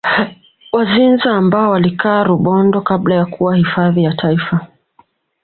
Wazinza 0.71 1.31
ambao 1.33 1.71
walikaa 1.71 2.23
Rubondo 2.23 2.81
kabla 2.81 3.15
ya 3.15 3.25
kuwa 3.25 3.55
hifadhi 3.55 4.03
ya 4.03 4.13
Taifa 4.13 4.67